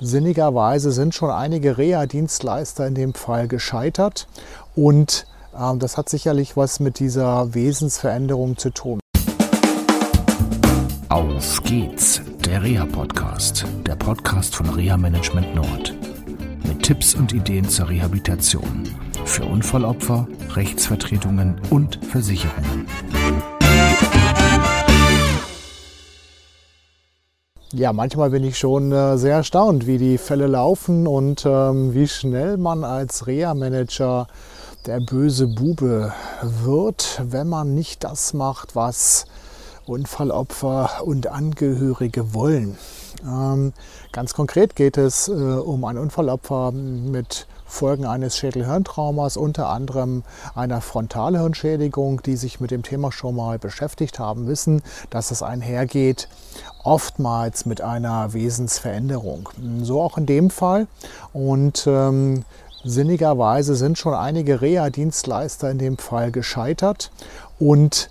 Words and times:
Sinnigerweise 0.00 0.92
sind 0.92 1.12
schon 1.12 1.30
einige 1.30 1.76
Reha-Dienstleister 1.76 2.86
in 2.86 2.94
dem 2.94 3.14
Fall 3.14 3.48
gescheitert 3.48 4.28
und 4.76 5.26
äh, 5.52 5.76
das 5.76 5.96
hat 5.96 6.08
sicherlich 6.08 6.56
was 6.56 6.78
mit 6.78 7.00
dieser 7.00 7.52
Wesensveränderung 7.52 8.56
zu 8.56 8.70
tun. 8.70 9.00
Auf 11.08 11.60
geht's, 11.64 12.20
der 12.46 12.62
Reha-Podcast, 12.62 13.64
der 13.88 13.96
Podcast 13.96 14.54
von 14.54 14.68
Reha 14.68 14.96
Management 14.96 15.52
Nord. 15.56 15.92
Mit 16.62 16.80
Tipps 16.84 17.16
und 17.16 17.32
Ideen 17.32 17.68
zur 17.68 17.88
Rehabilitation 17.88 18.84
für 19.24 19.46
Unfallopfer, 19.46 20.28
Rechtsvertretungen 20.54 21.60
und 21.70 21.98
Versicherungen. 22.04 22.86
Ja, 27.74 27.92
manchmal 27.92 28.30
bin 28.30 28.44
ich 28.44 28.56
schon 28.56 28.92
äh, 28.92 29.18
sehr 29.18 29.34
erstaunt, 29.34 29.86
wie 29.86 29.98
die 29.98 30.16
Fälle 30.16 30.46
laufen 30.46 31.06
und 31.06 31.44
ähm, 31.44 31.92
wie 31.92 32.08
schnell 32.08 32.56
man 32.56 32.82
als 32.82 33.26
Reha-Manager 33.26 34.26
der 34.86 35.00
böse 35.00 35.48
Bube 35.48 36.14
wird, 36.40 37.20
wenn 37.22 37.46
man 37.46 37.74
nicht 37.74 38.04
das 38.04 38.32
macht, 38.32 38.74
was 38.74 39.26
Unfallopfer 39.84 41.02
und 41.04 41.26
Angehörige 41.26 42.32
wollen. 42.32 42.78
Ähm, 43.22 43.74
ganz 44.12 44.32
konkret 44.32 44.74
geht 44.74 44.96
es 44.96 45.28
äh, 45.28 45.32
um 45.32 45.84
ein 45.84 45.98
Unfallopfer 45.98 46.72
mit 46.72 47.46
Folgen 47.68 48.06
eines 48.06 48.36
Schädelhirntraumas, 48.36 49.36
unter 49.36 49.68
anderem 49.68 50.24
einer 50.54 50.80
Frontalhirnschädigung, 50.80 52.22
die 52.22 52.36
sich 52.36 52.58
mit 52.58 52.70
dem 52.70 52.82
Thema 52.82 53.12
schon 53.12 53.36
mal 53.36 53.58
beschäftigt 53.58 54.18
haben, 54.18 54.48
wissen, 54.48 54.82
dass 55.10 55.30
es 55.30 55.42
einhergeht 55.42 56.28
oftmals 56.82 57.66
mit 57.66 57.80
einer 57.82 58.32
Wesensveränderung. 58.32 59.50
So 59.82 60.00
auch 60.00 60.16
in 60.16 60.26
dem 60.26 60.50
Fall. 60.50 60.86
Und 61.32 61.86
ähm, 61.86 62.44
sinnigerweise 62.82 63.76
sind 63.76 63.98
schon 63.98 64.14
einige 64.14 64.60
Reha-Dienstleister 64.60 65.70
in 65.70 65.78
dem 65.78 65.98
Fall 65.98 66.32
gescheitert 66.32 67.10
und 67.58 68.10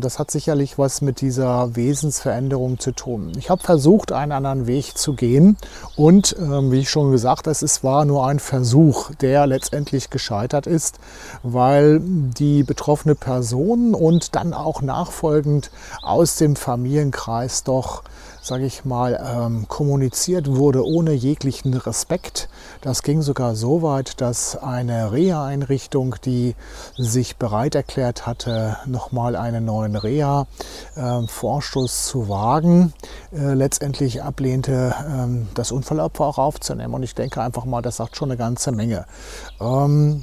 das 0.00 0.18
hat 0.18 0.30
sicherlich 0.30 0.78
was 0.78 1.02
mit 1.02 1.20
dieser 1.20 1.76
Wesensveränderung 1.76 2.78
zu 2.78 2.92
tun. 2.92 3.32
Ich 3.36 3.50
habe 3.50 3.62
versucht, 3.62 4.12
einen 4.12 4.32
anderen 4.32 4.66
Weg 4.66 4.96
zu 4.96 5.14
gehen 5.14 5.56
und 5.96 6.34
ähm, 6.38 6.72
wie 6.72 6.80
ich 6.80 6.90
schon 6.90 7.12
gesagt, 7.12 7.46
es 7.46 7.84
war 7.84 8.04
nur 8.04 8.26
ein 8.26 8.38
Versuch, 8.38 9.10
der 9.20 9.46
letztendlich 9.46 10.10
gescheitert 10.10 10.66
ist, 10.66 10.98
weil 11.42 12.00
die 12.00 12.62
betroffene 12.62 13.14
Person 13.14 13.94
und 13.94 14.34
dann 14.34 14.54
auch 14.54 14.80
nachfolgend 14.80 15.70
aus 16.02 16.36
dem 16.36 16.56
Familienkreis 16.56 17.62
doch 17.62 18.02
sage 18.46 18.64
ich 18.64 18.84
mal, 18.84 19.20
ähm, 19.20 19.66
kommuniziert 19.66 20.46
wurde 20.46 20.86
ohne 20.86 21.12
jeglichen 21.12 21.74
Respekt. 21.74 22.48
Das 22.80 23.02
ging 23.02 23.20
sogar 23.20 23.56
so 23.56 23.82
weit, 23.82 24.20
dass 24.20 24.56
eine 24.56 25.10
Reha-Einrichtung, 25.10 26.14
die 26.24 26.54
sich 26.96 27.38
bereit 27.38 27.74
erklärt 27.74 28.24
hatte, 28.24 28.76
nochmal 28.86 29.34
einen 29.34 29.64
neuen 29.66 29.96
Reha-Vorschuss 29.96 31.92
ähm, 31.92 32.10
zu 32.10 32.28
wagen, 32.28 32.92
äh, 33.32 33.52
letztendlich 33.54 34.22
ablehnte, 34.22 34.94
ähm, 35.06 35.48
das 35.54 35.72
Unfallopfer 35.72 36.24
auch 36.24 36.38
aufzunehmen. 36.38 36.94
Und 36.94 37.02
ich 37.02 37.14
denke 37.14 37.42
einfach 37.42 37.66
mal, 37.66 37.82
das 37.82 37.96
sagt 37.96 38.16
schon 38.16 38.30
eine 38.30 38.38
ganze 38.38 38.72
Menge. 38.72 39.04
Ähm, 39.60 40.22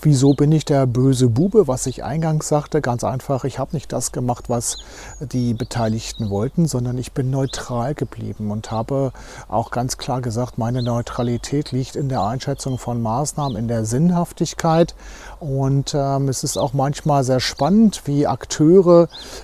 Wieso 0.00 0.32
bin 0.32 0.52
ich 0.52 0.64
der 0.64 0.86
böse 0.86 1.28
Bube, 1.28 1.66
was 1.66 1.86
ich 1.86 2.04
eingangs 2.04 2.46
sagte? 2.46 2.80
Ganz 2.80 3.02
einfach, 3.02 3.42
ich 3.42 3.58
habe 3.58 3.74
nicht 3.74 3.92
das 3.92 4.12
gemacht, 4.12 4.44
was 4.48 4.76
die 5.18 5.54
Beteiligten 5.54 6.30
wollten, 6.30 6.68
sondern 6.68 6.98
ich 6.98 7.10
bin 7.12 7.30
neutral 7.30 7.94
geblieben 7.94 8.52
und 8.52 8.70
habe 8.70 9.12
auch 9.48 9.72
ganz 9.72 9.96
klar 9.98 10.20
gesagt, 10.20 10.56
meine 10.56 10.84
Neutralität 10.84 11.72
liegt 11.72 11.96
in 11.96 12.08
der 12.08 12.22
Einschätzung 12.22 12.78
von 12.78 13.02
Maßnahmen, 13.02 13.58
in 13.58 13.66
der 13.66 13.84
Sinnhaftigkeit. 13.84 14.94
Und 15.40 15.94
ähm, 15.96 16.28
es 16.28 16.44
ist 16.44 16.58
auch 16.58 16.74
manchmal 16.74 17.24
sehr 17.24 17.40
spannend, 17.40 18.02
wie 18.04 18.28
Akteure 18.28 18.67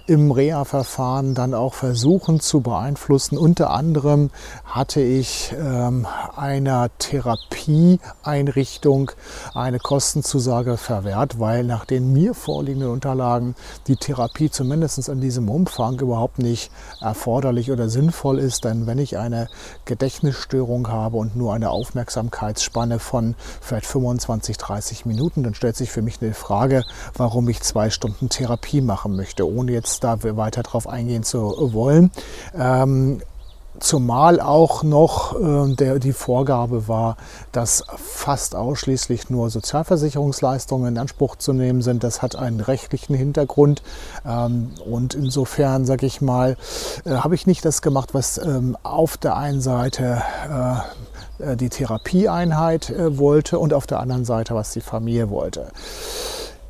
im 0.07 0.31
Reha-Verfahren 0.31 1.35
dann 1.35 1.55
auch 1.55 1.75
versuchen 1.75 2.41
zu 2.41 2.61
beeinflussen. 2.61 3.39
Unter 3.39 3.71
anderem 3.71 4.31
hatte 4.65 5.01
ich 5.01 5.55
ähm, 5.59 6.07
einer 6.37 6.91
Therapieeinrichtung 6.99 9.11
eine 9.55 9.79
Kostenzusage 9.79 10.45
Zusage 10.45 10.77
verwehrt, 10.77 11.41
weil 11.41 11.65
nach 11.65 11.85
den 11.85 12.13
mir 12.13 12.35
vorliegenden 12.35 12.91
Unterlagen 12.91 13.55
die 13.87 13.97
Therapie 13.97 14.51
zumindest 14.51 15.09
in 15.09 15.21
diesem 15.21 15.49
Umfang 15.49 15.99
überhaupt 16.01 16.39
nicht 16.39 16.71
erforderlich 17.01 17.71
oder 17.71 17.89
sinnvoll 17.89 18.39
ist. 18.39 18.65
Denn 18.65 18.87
wenn 18.87 18.99
ich 18.99 19.17
eine 19.17 19.49
Gedächtnisstörung 19.85 20.89
habe 20.89 21.17
und 21.17 21.35
nur 21.35 21.55
eine 21.55 21.71
Aufmerksamkeitsspanne 21.71 22.99
von 22.99 23.35
vielleicht 23.61 23.87
25, 23.87 24.59
30 24.59 25.07
Minuten, 25.07 25.43
dann 25.43 25.55
stellt 25.55 25.77
sich 25.77 25.91
für 25.91 26.03
mich 26.03 26.21
eine 26.21 26.35
Frage, 26.35 26.85
warum 27.17 27.49
ich 27.49 27.63
zwei 27.63 27.91
Stunden 27.91 28.29
Therapie 28.29 28.81
machen 28.81 29.14
möchte, 29.15 29.49
ohne 29.49 29.73
jetzt 29.73 30.05
da 30.05 30.23
weiter 30.23 30.63
darauf 30.63 30.89
eingehen 30.89 31.23
zu 31.23 31.71
wollen. 31.73 32.11
Ähm, 32.59 33.21
Zumal 33.81 34.41
auch 34.41 34.85
noch 34.85 35.35
äh, 35.35 35.75
der, 35.75 35.99
die 35.99 36.13
Vorgabe 36.13 36.87
war, 36.87 37.17
dass 37.51 37.85
fast 37.97 38.55
ausschließlich 38.55 39.31
nur 39.31 39.51
Sozialversicherungsleistungen 39.51 40.95
in 40.95 40.99
Anspruch 40.99 41.35
zu 41.37 41.53
nehmen 41.53 41.83
sind. 41.83 42.05
Das 42.05 42.23
hat 42.23 42.37
einen 42.37 42.61
rechtlichen 42.61 43.17
Hintergrund. 43.17 43.83
Ähm, 44.25 44.71
und 44.89 45.15
insofern, 45.15 45.87
sage 45.87 46.07
ich 46.07 46.21
mal, 46.21 46.57
äh, 47.05 47.17
habe 47.17 47.35
ich 47.35 47.49
nicht 47.49 47.65
das 47.65 47.83
gemacht, 47.83 48.15
was 48.15 48.39
ähm, 48.39 48.77
auf 48.85 49.17
der 49.17 49.37
einen 49.37 49.61
Seite 49.61 50.23
äh, 50.49 51.53
äh 51.53 51.57
die 51.57 51.69
Therapieeinheit 51.69 52.91
äh, 52.91 53.19
wollte 53.19 53.59
und 53.59 53.75
auf 53.75 53.89
der 53.89 53.99
anderen 53.99 54.25
Seite, 54.25 54.55
was 54.55 54.73
die 54.73 54.83
Familie 54.83 55.31
wollte. 55.31 55.73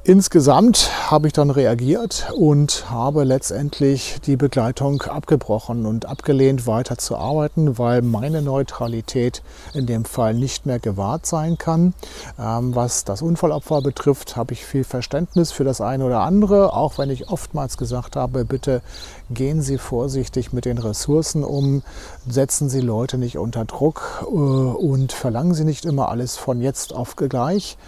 Insgesamt 0.06 0.90
habe 1.10 1.28
ich 1.28 1.32
dann 1.32 1.48
reagiert 1.48 2.30
und 2.36 2.90
habe 2.90 3.24
letztendlich 3.24 4.18
die 4.26 4.36
Begleitung 4.36 5.00
abgebrochen 5.00 5.86
und 5.86 6.04
abgelehnt, 6.04 6.66
weiter 6.66 6.98
zu 6.98 7.16
arbeiten, 7.16 7.78
weil 7.78 8.02
meine 8.02 8.42
Neutralität 8.42 9.42
in 9.72 9.86
dem 9.86 10.04
Fall 10.04 10.34
nicht 10.34 10.66
mehr 10.66 10.78
gewahrt 10.78 11.24
sein 11.24 11.56
kann. 11.56 11.94
Ähm, 12.38 12.74
was 12.74 13.04
das 13.04 13.22
Unfallopfer 13.22 13.80
betrifft, 13.80 14.36
habe 14.36 14.52
ich 14.52 14.66
viel 14.66 14.84
Verständnis 14.84 15.52
für 15.52 15.64
das 15.64 15.80
eine 15.80 16.04
oder 16.04 16.20
andere, 16.20 16.74
auch 16.74 16.98
wenn 16.98 17.08
ich 17.08 17.30
oftmals 17.30 17.78
gesagt 17.78 18.14
habe, 18.14 18.44
bitte 18.44 18.82
gehen 19.30 19.62
Sie 19.62 19.78
vorsichtig 19.78 20.52
mit 20.52 20.66
den 20.66 20.76
Ressourcen 20.76 21.42
um, 21.44 21.82
setzen 22.28 22.68
Sie 22.68 22.80
Leute 22.80 23.16
nicht 23.16 23.38
unter 23.38 23.64
Druck 23.64 24.26
äh, 24.26 24.26
und 24.26 25.12
verlangen 25.12 25.54
Sie 25.54 25.64
nicht 25.64 25.86
immer 25.86 26.10
alles 26.10 26.36
von 26.36 26.60
jetzt 26.60 26.92
auf 26.92 27.16
gleich. 27.16 27.78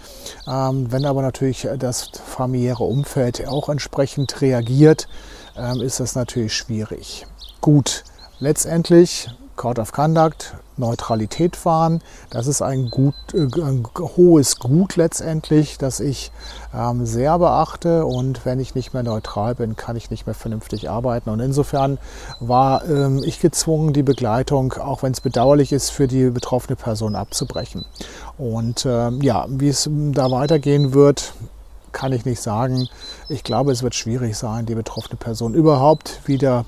Ähm, 0.47 0.91
wenn 0.91 1.05
aber 1.05 1.21
natürlich 1.21 1.67
das 1.77 2.06
familiäre 2.15 2.83
Umfeld 2.83 3.47
auch 3.47 3.67
entsprechend 3.69 4.41
reagiert, 4.41 5.07
ähm, 5.57 5.81
ist 5.81 5.99
das 5.99 6.15
natürlich 6.15 6.55
schwierig. 6.55 7.25
Gut, 7.61 8.03
letztendlich 8.39 9.29
Code 9.57 9.81
of 9.81 9.91
Conduct, 9.91 10.55
Neutralität 10.77 11.65
wahren, 11.65 12.01
das 12.29 12.45
ist 12.45 12.61
ein, 12.61 12.91
gut, 12.91 13.15
äh, 13.33 13.47
ein 13.59 13.83
hohes 13.97 14.59
Gut 14.59 14.95
letztendlich, 14.95 15.79
das 15.79 15.99
ich 15.99 16.31
ähm, 16.75 17.07
sehr 17.07 17.39
beachte 17.39 18.05
und 18.05 18.45
wenn 18.45 18.59
ich 18.59 18.75
nicht 18.75 18.93
mehr 18.93 19.01
neutral 19.01 19.55
bin, 19.55 19.75
kann 19.75 19.95
ich 19.95 20.11
nicht 20.11 20.27
mehr 20.27 20.35
vernünftig 20.35 20.91
arbeiten 20.91 21.31
und 21.31 21.39
insofern 21.39 21.97
war 22.39 22.87
ähm, 22.87 23.23
ich 23.25 23.39
gezwungen, 23.39 23.93
die 23.93 24.03
Begleitung, 24.03 24.73
auch 24.73 25.01
wenn 25.01 25.13
es 25.13 25.21
bedauerlich 25.21 25.71
ist, 25.73 25.89
für 25.89 26.07
die 26.07 26.29
betroffene 26.29 26.75
Person 26.75 27.15
abzubrechen. 27.15 27.85
Und 28.37 28.83
ja, 28.83 29.47
wie 29.49 29.69
es 29.69 29.89
da 29.91 30.29
weitergehen 30.29 30.93
wird, 30.93 31.33
kann 31.91 32.13
ich 32.13 32.25
nicht 32.25 32.41
sagen. 32.41 32.87
Ich 33.29 33.43
glaube, 33.43 33.71
es 33.71 33.83
wird 33.83 33.95
schwierig 33.95 34.37
sein, 34.37 34.65
die 34.65 34.75
betroffene 34.75 35.17
Person 35.17 35.53
überhaupt 35.53 36.21
wieder 36.25 36.65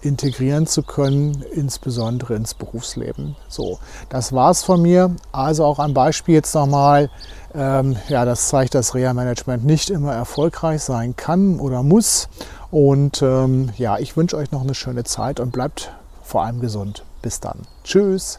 integrieren 0.00 0.66
zu 0.66 0.82
können, 0.82 1.42
insbesondere 1.52 2.34
ins 2.34 2.54
Berufsleben. 2.54 3.36
So, 3.48 3.78
das 4.08 4.32
war's 4.32 4.62
von 4.62 4.80
mir. 4.80 5.14
Also 5.32 5.64
auch 5.64 5.78
ein 5.78 5.94
Beispiel 5.94 6.36
jetzt 6.36 6.54
nochmal. 6.54 7.10
Ähm, 7.54 7.96
ja, 8.08 8.24
das 8.24 8.48
zeigt, 8.48 8.74
dass 8.74 8.94
Reha-Management 8.94 9.64
nicht 9.64 9.90
immer 9.90 10.12
erfolgreich 10.12 10.82
sein 10.82 11.16
kann 11.16 11.58
oder 11.58 11.82
muss. 11.82 12.28
Und 12.70 13.22
ähm, 13.22 13.70
ja, 13.76 13.98
ich 13.98 14.16
wünsche 14.16 14.36
euch 14.36 14.52
noch 14.52 14.62
eine 14.62 14.74
schöne 14.74 15.04
Zeit 15.04 15.40
und 15.40 15.52
bleibt 15.52 15.92
vor 16.22 16.42
allem 16.44 16.60
gesund. 16.60 17.04
Bis 17.22 17.40
dann. 17.40 17.62
Tschüss. 17.84 18.38